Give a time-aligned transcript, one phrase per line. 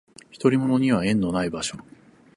[0.39, 1.77] 独り者には縁のない場所